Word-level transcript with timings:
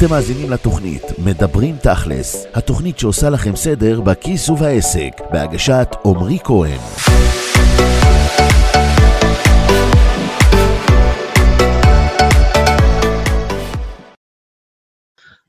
אתם 0.00 0.10
מאזינים 0.10 0.50
לתוכנית 0.50 1.02
מדברים 1.18 1.76
תכלס, 1.82 2.46
התוכנית 2.54 2.98
שעושה 2.98 3.30
לכם 3.30 3.56
סדר 3.56 4.00
בכיס 4.00 4.48
ובעסק, 4.48 5.10
בהגשת 5.32 5.88
עמרי 6.04 6.38
כהן. 6.44 6.78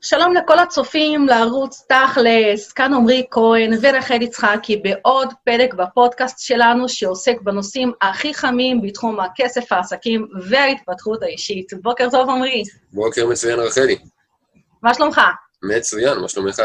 שלום 0.02 0.34
לכל 0.34 0.60
הצופים 0.60 1.28
לערוץ 1.28 1.86
תכלס, 1.90 2.72
כאן 2.72 2.94
עמרי 2.94 3.26
כהן 3.32 3.74
ורחל 3.82 4.22
יצחקי 4.22 4.78
בעוד 4.78 5.28
פרק 5.44 5.74
בפודקאסט 5.74 6.40
שלנו 6.40 6.90
שעוסק 6.90 7.42
בנושאים 7.42 7.92
הכי 8.02 8.34
חמים 8.34 8.82
בתחום 8.82 9.20
הכסף, 9.20 9.72
העסקים 9.72 10.28
וההתפתחות 10.50 11.24
האישית. 11.24 11.74
בוקר 11.82 12.08
טוב, 12.12 12.30
עמרי. 12.30 12.64
בוקר 12.94 13.28
מצוין, 13.28 13.60
רחלי. 13.60 13.98
מה 14.84 14.94
שלומך? 14.94 15.22
מצוין, 15.64 16.20
מה 16.20 16.28
שלומך? 16.28 16.62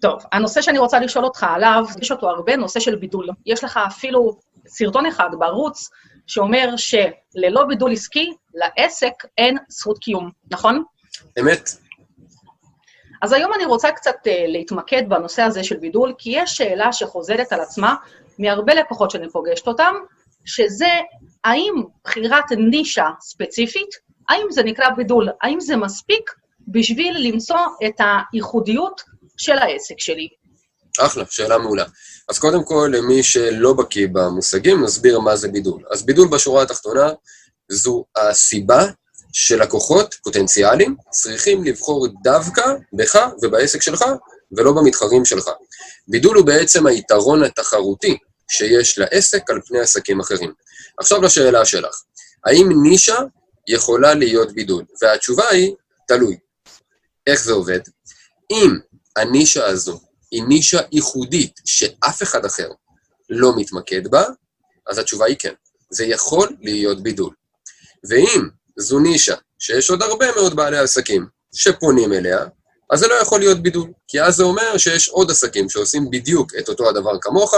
טוב, 0.00 0.22
הנושא 0.32 0.62
שאני 0.62 0.78
רוצה 0.78 1.00
לשאול 1.00 1.24
אותך 1.24 1.46
עליו, 1.48 1.84
יש 2.02 2.10
אותו 2.12 2.30
הרבה, 2.30 2.56
נושא 2.56 2.80
של 2.80 2.96
בידול. 2.96 3.28
יש 3.46 3.64
לך 3.64 3.80
אפילו 3.86 4.38
סרטון 4.66 5.06
אחד 5.06 5.30
בערוץ 5.38 5.90
שאומר 6.26 6.74
שללא 6.76 7.64
בידול 7.64 7.92
עסקי, 7.92 8.32
לעסק 8.54 9.12
אין 9.38 9.58
זכות 9.68 9.98
קיום, 9.98 10.30
נכון? 10.50 10.82
אמת. 11.40 11.70
אז 13.22 13.32
היום 13.32 13.54
אני 13.54 13.64
רוצה 13.64 13.92
קצת 13.92 14.16
uh, 14.24 14.30
להתמקד 14.46 15.08
בנושא 15.08 15.42
הזה 15.42 15.64
של 15.64 15.76
בידול, 15.76 16.14
כי 16.18 16.30
יש 16.34 16.56
שאלה 16.56 16.92
שחוזרת 16.92 17.52
על 17.52 17.60
עצמה 17.60 17.94
מהרבה 18.38 18.74
לקוחות 18.74 19.10
שאני 19.10 19.30
פוגשת 19.30 19.66
אותם, 19.66 19.94
שזה 20.44 20.88
האם 21.44 21.74
בחירת 22.04 22.44
נישה 22.70 23.08
ספציפית, 23.20 23.88
האם 24.28 24.46
זה 24.50 24.62
נקרא 24.62 24.90
בידול, 24.90 25.28
האם 25.42 25.60
זה 25.60 25.76
מספיק 25.76 26.30
בשביל 26.68 27.16
למצוא 27.18 27.56
את 27.86 27.94
הייחודיות 28.32 29.02
של 29.36 29.58
העסק 29.58 29.98
שלי. 29.98 30.28
אחלה, 30.98 31.24
שאלה 31.30 31.58
מעולה. 31.58 31.84
אז 32.28 32.38
קודם 32.38 32.64
כל, 32.64 32.90
למי 32.92 33.22
שלא 33.22 33.72
בקיא 33.72 34.08
במושגים, 34.12 34.84
נסביר 34.84 35.20
מה 35.20 35.36
זה 35.36 35.48
בידול. 35.48 35.82
אז 35.90 36.06
בידול 36.06 36.28
בשורה 36.28 36.62
התחתונה 36.62 37.12
זו 37.68 38.04
הסיבה 38.16 38.84
שלקוחות 39.32 40.14
פוטנציאליים 40.24 40.96
צריכים 41.10 41.64
לבחור 41.64 42.06
דווקא 42.22 42.62
בך 42.92 43.28
ובעסק 43.42 43.82
שלך, 43.82 44.04
ולא 44.56 44.72
במתחרים 44.72 45.24
שלך. 45.24 45.50
בידול 46.08 46.36
הוא 46.36 46.46
בעצם 46.46 46.86
היתרון 46.86 47.42
התחרותי 47.42 48.16
שיש 48.50 48.98
לעסק 48.98 49.50
על 49.50 49.60
פני 49.66 49.80
עסקים 49.80 50.20
אחרים. 50.20 50.52
עכשיו 50.98 51.22
לשאלה 51.22 51.64
שלך, 51.64 52.02
האם 52.46 52.68
נישה 52.82 53.18
יכולה 53.68 54.14
להיות 54.14 54.52
בידול? 54.52 54.84
והתשובה 55.02 55.48
היא, 55.48 55.74
תלוי. 56.08 56.36
איך 57.26 57.44
זה 57.44 57.52
עובד? 57.52 57.80
אם 58.50 58.70
הנישה 59.16 59.66
הזו 59.66 60.00
היא 60.30 60.42
נישה 60.44 60.80
ייחודית 60.92 61.60
שאף 61.64 62.22
אחד 62.22 62.44
אחר 62.44 62.70
לא 63.30 63.52
מתמקד 63.56 64.08
בה, 64.08 64.24
אז 64.86 64.98
התשובה 64.98 65.26
היא 65.26 65.36
כן. 65.38 65.52
זה 65.90 66.04
יכול 66.04 66.48
להיות 66.60 67.02
בידול. 67.02 67.34
ואם 68.08 68.48
זו 68.78 68.98
נישה 68.98 69.34
שיש 69.58 69.90
עוד 69.90 70.02
הרבה 70.02 70.26
מאוד 70.36 70.56
בעלי 70.56 70.78
עסקים 70.78 71.26
שפונים 71.54 72.12
אליה, 72.12 72.46
אז 72.90 72.98
זה 73.00 73.08
לא 73.08 73.14
יכול 73.14 73.40
להיות 73.40 73.62
בידול, 73.62 73.90
כי 74.08 74.22
אז 74.22 74.36
זה 74.36 74.42
אומר 74.42 74.78
שיש 74.78 75.08
עוד 75.08 75.30
עסקים 75.30 75.70
שעושים 75.70 76.10
בדיוק 76.10 76.54
את 76.58 76.68
אותו 76.68 76.88
הדבר 76.88 77.18
כמוך, 77.20 77.54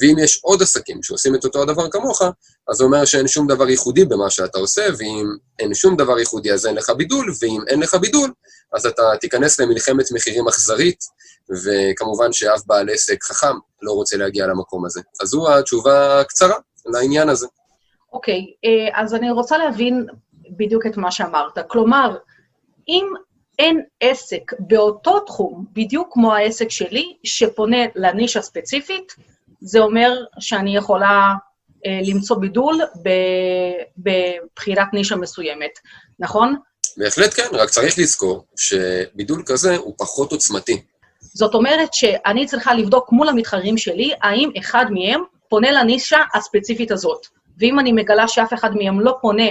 ואם 0.00 0.18
יש 0.18 0.40
עוד 0.42 0.62
עסקים 0.62 1.02
שעושים 1.02 1.34
את 1.34 1.44
אותו 1.44 1.62
הדבר 1.62 1.90
כמוך, 1.90 2.22
אז 2.68 2.76
זה 2.76 2.84
אומר 2.84 3.04
שאין 3.04 3.28
שום 3.28 3.46
דבר 3.46 3.68
ייחודי 3.68 4.04
במה 4.04 4.30
שאתה 4.30 4.58
עושה, 4.58 4.86
ואם 4.98 5.26
אין 5.58 5.74
שום 5.74 5.96
דבר 5.96 6.18
ייחודי 6.18 6.52
אז 6.52 6.66
אין 6.66 6.74
לך 6.74 6.90
בידול, 6.90 7.32
ואם 7.40 7.60
אין 7.68 7.80
לך 7.80 7.94
בידול, 7.94 8.30
אז 8.76 8.86
אתה 8.86 9.02
תיכנס 9.20 9.60
למלחמת 9.60 10.04
מחירים 10.14 10.48
אכזרית, 10.48 11.04
וכמובן 11.64 12.32
שאף 12.32 12.66
בעל 12.66 12.88
עסק 12.90 13.22
חכם 13.22 13.56
לא 13.82 13.92
רוצה 13.92 14.16
להגיע 14.16 14.46
למקום 14.46 14.84
הזה. 14.84 15.00
אז 15.22 15.28
זו 15.28 15.58
התשובה 15.58 16.20
הקצרה 16.20 16.56
לעניין 16.86 17.28
הזה. 17.28 17.46
אוקיי, 18.12 18.40
okay, 18.40 18.68
אה, 18.68 19.02
אז 19.02 19.14
אני 19.14 19.30
רוצה 19.30 19.58
להבין 19.58 20.06
בדיוק 20.50 20.86
את 20.86 20.96
מה 20.96 21.10
שאמרת. 21.10 21.58
כלומר, 21.68 22.16
אם 22.88 23.06
אין 23.58 23.82
עסק 24.00 24.52
באותו 24.58 25.20
תחום, 25.20 25.64
בדיוק 25.72 26.08
כמו 26.12 26.34
העסק 26.34 26.70
שלי, 26.70 27.16
שפונה 27.24 27.78
לנישה 27.94 28.42
ספציפית, 28.42 29.12
זה 29.60 29.78
אומר 29.78 30.24
שאני 30.38 30.76
יכולה 30.76 31.34
אה, 31.86 32.00
למצוא 32.06 32.36
בידול 32.36 32.80
בבחירת 33.98 34.88
נישה 34.92 35.16
מסוימת, 35.16 35.78
נכון? 36.18 36.56
בהחלט 36.96 37.34
כן, 37.34 37.48
רק 37.52 37.70
צריך 37.70 37.98
לזכור 37.98 38.44
שבידול 38.56 39.42
כזה 39.46 39.76
הוא 39.76 39.94
פחות 39.98 40.32
עוצמתי. 40.32 40.82
זאת 41.20 41.54
אומרת 41.54 41.94
שאני 41.94 42.46
צריכה 42.46 42.74
לבדוק 42.74 43.12
מול 43.12 43.28
המתחרים 43.28 43.78
שלי, 43.78 44.12
האם 44.22 44.50
אחד 44.58 44.86
מהם 44.90 45.20
פונה 45.48 45.72
לנישה 45.72 46.18
הספציפית 46.34 46.90
הזאת. 46.90 47.26
ואם 47.58 47.78
אני 47.78 47.92
מגלה 47.92 48.28
שאף 48.28 48.54
אחד 48.54 48.70
מהם 48.74 49.00
לא 49.00 49.16
פונה 49.20 49.46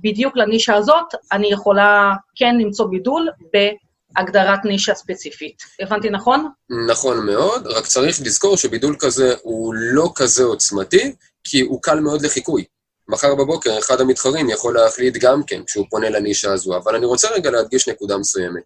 בדיוק 0.00 0.36
לנישה 0.36 0.74
הזאת, 0.74 1.14
אני 1.32 1.52
יכולה 1.52 2.12
כן 2.34 2.54
למצוא 2.58 2.86
בידול 2.86 3.28
בהגדרת 3.52 4.64
נישה 4.64 4.94
ספציפית. 4.94 5.62
הבנתי 5.80 6.10
נכון? 6.10 6.48
נכון 6.88 7.26
מאוד, 7.26 7.66
רק 7.66 7.86
צריך 7.86 8.20
לזכור 8.20 8.56
שבידול 8.56 8.96
כזה 8.98 9.34
הוא 9.42 9.74
לא 9.74 10.12
כזה 10.14 10.44
עוצמתי, 10.44 11.14
כי 11.44 11.60
הוא 11.60 11.82
קל 11.82 12.00
מאוד 12.00 12.22
לחיקוי. 12.22 12.64
מחר 13.12 13.34
בבוקר 13.34 13.78
אחד 13.78 14.00
המתחרים 14.00 14.50
יכול 14.50 14.74
להחליט 14.74 15.16
גם 15.16 15.42
כן 15.46 15.64
כשהוא 15.64 15.86
פונה 15.90 16.10
לנישה 16.10 16.52
הזו, 16.52 16.76
אבל 16.76 16.94
אני 16.96 17.06
רוצה 17.06 17.28
רגע 17.30 17.50
להדגיש 17.50 17.88
נקודה 17.88 18.18
מסוימת. 18.18 18.62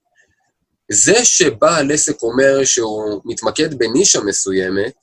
זה 0.92 1.24
שבעל 1.24 1.92
עסק 1.92 2.22
אומר 2.22 2.64
שהוא 2.64 3.20
מתמקד 3.24 3.74
בנישה 3.78 4.20
מסוימת, 4.20 4.94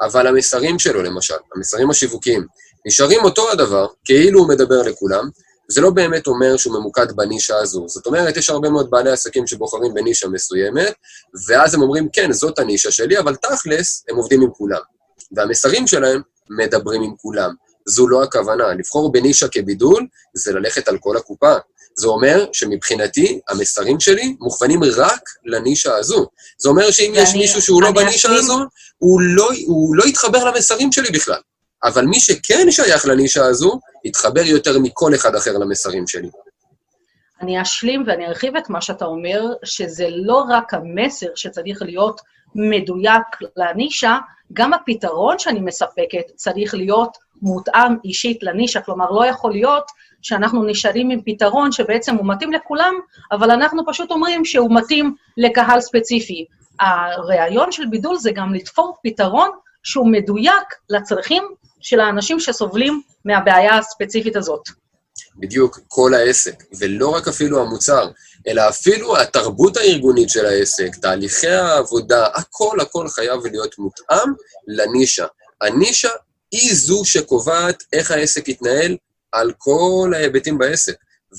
אבל 0.00 0.26
המסרים 0.26 0.78
שלו, 0.78 1.02
למשל, 1.02 1.34
המסרים 1.54 1.90
השיווקיים, 1.90 2.46
נשארים 2.86 3.20
אותו 3.24 3.50
הדבר, 3.50 3.86
כאילו 4.04 4.40
הוא 4.40 4.48
מדבר 4.48 4.82
לכולם, 4.82 5.28
זה 5.68 5.80
לא 5.80 5.90
באמת 5.90 6.26
אומר 6.26 6.56
שהוא 6.56 6.74
ממוקד 6.74 7.12
בנישה 7.12 7.56
הזו. 7.56 7.84
זאת 7.88 8.06
אומרת, 8.06 8.36
יש 8.36 8.50
הרבה 8.50 8.70
מאוד 8.70 8.90
בעלי 8.90 9.10
עסקים 9.10 9.46
שבוחרים 9.46 9.94
בנישה 9.94 10.28
מסוימת, 10.28 10.94
ואז 11.48 11.74
הם 11.74 11.82
אומרים, 11.82 12.08
כן, 12.12 12.32
זאת 12.32 12.58
הנישה 12.58 12.90
שלי, 12.90 13.18
אבל 13.18 13.36
תכלס, 13.36 14.04
הם 14.08 14.16
עובדים 14.16 14.42
עם 14.42 14.50
כולם. 14.50 14.80
והמסרים 15.36 15.86
שלהם 15.86 16.20
מדברים 16.50 17.02
עם 17.02 17.14
כולם. 17.16 17.54
זו 17.90 18.08
לא 18.08 18.22
הכוונה. 18.22 18.74
לבחור 18.74 19.12
בנישה 19.12 19.48
כבידול 19.48 20.06
זה 20.34 20.52
ללכת 20.52 20.88
על 20.88 20.98
כל 20.98 21.16
הקופה. 21.16 21.54
זה 21.94 22.08
אומר 22.08 22.46
שמבחינתי, 22.52 23.40
המסרים 23.48 24.00
שלי 24.00 24.36
מוכוונים 24.40 24.80
רק 24.96 25.20
לנישה 25.44 25.96
הזו. 25.96 26.26
זה 26.58 26.68
אומר 26.68 26.90
שאם 26.90 27.12
יש 27.14 27.34
מישהו 27.34 27.62
שהוא 27.62 27.82
לא 27.82 27.90
בנישה 27.90 28.30
הזו, 28.30 28.58
הוא 28.98 29.20
לא, 29.20 29.48
הוא 29.66 29.96
לא 29.96 30.04
יתחבר 30.04 30.44
למסרים 30.44 30.92
שלי 30.92 31.10
בכלל. 31.10 31.40
אבל 31.84 32.04
מי 32.04 32.20
שכן 32.20 32.70
שייך 32.70 33.06
לנישה 33.06 33.44
הזו, 33.44 33.80
יתחבר 34.04 34.40
יותר 34.40 34.78
מכל 34.78 35.14
אחד 35.14 35.34
אחר 35.34 35.58
למסרים 35.58 36.06
שלי. 36.06 36.28
אני 37.40 37.62
אשלים 37.62 38.04
ואני 38.06 38.26
ארחיב 38.26 38.56
את 38.56 38.70
מה 38.70 38.80
שאתה 38.80 39.04
אומר, 39.04 39.42
שזה 39.64 40.06
לא 40.10 40.44
רק 40.48 40.74
המסר 40.74 41.26
שצריך 41.34 41.82
להיות 41.82 42.20
מדויק 42.54 43.22
לנישה, 43.56 44.18
גם 44.52 44.72
הפתרון 44.72 45.38
שאני 45.38 45.60
מספקת 45.60 46.24
צריך 46.36 46.74
להיות 46.74 47.18
מותאם 47.42 47.96
אישית 48.04 48.42
לנישה. 48.42 48.80
כלומר, 48.80 49.10
לא 49.10 49.26
יכול 49.26 49.52
להיות 49.52 49.84
שאנחנו 50.22 50.64
נשארים 50.64 51.10
עם 51.10 51.20
פתרון 51.26 51.72
שבעצם 51.72 52.16
הוא 52.16 52.26
מתאים 52.28 52.52
לכולם, 52.52 52.94
אבל 53.32 53.50
אנחנו 53.50 53.82
פשוט 53.86 54.10
אומרים 54.10 54.44
שהוא 54.44 54.74
מתאים 54.74 55.14
לקהל 55.36 55.80
ספציפי. 55.80 56.46
הרעיון 56.80 57.72
של 57.72 57.86
בידול 57.86 58.16
זה 58.16 58.30
גם 58.32 58.54
לתפור 58.54 58.96
פתרון 59.04 59.50
שהוא 59.82 60.12
מדויק 60.12 60.64
לצרכים 60.90 61.42
של 61.80 62.00
האנשים 62.00 62.40
שסובלים 62.40 63.02
מהבעיה 63.24 63.78
הספציפית 63.78 64.36
הזאת. 64.36 64.62
בדיוק, 65.36 65.78
כל 65.88 66.14
העסק, 66.14 66.62
ולא 66.80 67.08
רק 67.08 67.28
אפילו 67.28 67.60
המוצר, 67.62 68.10
אלא 68.48 68.68
אפילו 68.68 69.16
התרבות 69.16 69.76
הארגונית 69.76 70.30
של 70.30 70.46
העסק, 70.46 70.96
תהליכי 71.02 71.48
העבודה, 71.48 72.26
הכל 72.34 72.80
הכל 72.80 73.08
חייב 73.08 73.46
להיות 73.46 73.78
מותאם 73.78 74.32
לנישה. 74.68 75.26
הנישה 75.60 76.08
היא 76.52 76.74
זו 76.74 77.04
שקובעת 77.04 77.82
איך 77.92 78.10
העסק 78.10 78.48
יתנהל 78.48 78.96
על 79.32 79.52
כל 79.58 80.12
ההיבטים 80.14 80.58
בעסק. 80.58 80.94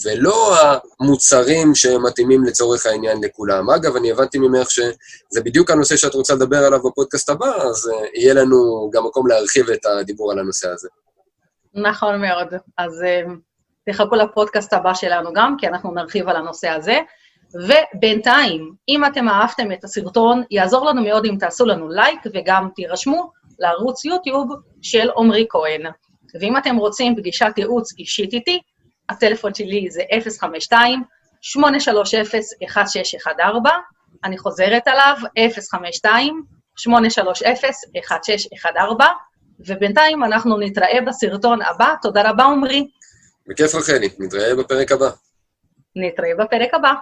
ולא 0.05 0.55
המוצרים 0.99 1.75
שמתאימים 1.75 2.43
לצורך 2.43 2.85
העניין 2.85 3.17
לכולם. 3.23 3.69
אגב, 3.69 3.95
אני 3.95 4.11
הבנתי 4.11 4.39
ממך 4.39 4.71
שזה 4.71 5.41
בדיוק 5.45 5.71
הנושא 5.71 5.97
שאת 5.97 6.13
רוצה 6.13 6.35
לדבר 6.35 6.57
עליו 6.57 6.79
בפודקאסט 6.83 7.29
הבא, 7.29 7.55
אז 7.55 7.87
uh, 7.87 8.19
יהיה 8.19 8.33
לנו 8.33 8.89
גם 8.93 9.05
מקום 9.05 9.27
להרחיב 9.27 9.69
את 9.69 9.85
הדיבור 9.85 10.31
על 10.31 10.39
הנושא 10.39 10.69
הזה. 10.69 10.89
נכון 11.73 12.21
מאוד. 12.21 12.47
אז 12.77 12.91
uh, 13.01 13.31
תחכו 13.85 14.15
לפודקאסט 14.15 14.73
הבא 14.73 14.93
שלנו 14.93 15.33
גם, 15.33 15.55
כי 15.59 15.67
אנחנו 15.67 15.93
נרחיב 15.93 16.29
על 16.29 16.35
הנושא 16.35 16.69
הזה. 16.69 16.99
ובינתיים, 17.55 18.73
אם 18.89 19.05
אתם 19.05 19.29
אהבתם 19.29 19.71
את 19.71 19.83
הסרטון, 19.83 20.43
יעזור 20.51 20.85
לנו 20.89 21.03
מאוד 21.03 21.25
אם 21.25 21.35
תעשו 21.39 21.65
לנו 21.65 21.89
לייק 21.89 22.19
וגם 22.33 22.69
תירשמו 22.75 23.31
לערוץ 23.61 24.05
יוטיוב 24.05 24.49
של 24.81 25.09
עמרי 25.17 25.45
כהן. 25.49 25.81
ואם 26.39 26.57
אתם 26.57 26.75
רוצים 26.75 27.15
פגישת 27.15 27.51
ייעוץ 27.57 27.93
אישית 27.99 28.33
איתי, 28.33 28.61
הטלפון 29.09 29.53
שלי 29.53 29.87
זה 29.89 30.01
אני 34.23 34.37
חוזרת 34.37 34.87
עליו, 34.87 35.17
052-830-1614, 36.79 36.83
ובינתיים 39.59 40.23
אנחנו 40.23 40.57
נתראה 40.57 41.01
בסרטון 41.07 41.61
הבא. 41.61 41.93
תודה 42.01 42.29
רבה, 42.29 42.43
עמרי. 42.43 42.87
בכיף 43.47 43.75
רחלי, 43.75 44.09
נתראה 44.19 44.55
בפרק 44.55 44.91
הבא. 44.91 45.09
נתראה 45.95 46.31
בפרק 46.39 46.73
הבא. 46.73 46.93